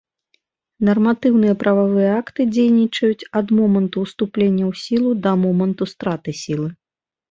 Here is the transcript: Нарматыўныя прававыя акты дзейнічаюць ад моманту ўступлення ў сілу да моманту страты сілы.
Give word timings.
Нарматыўныя 0.87 1.57
прававыя 1.65 2.09
акты 2.23 2.41
дзейнічаюць 2.55 3.27
ад 3.43 3.47
моманту 3.61 3.97
ўступлення 4.09 4.63
ў 4.73 4.85
сілу 4.89 5.09
да 5.27 5.31
моманту 5.47 5.83
страты 5.97 6.31
сілы. 6.47 6.67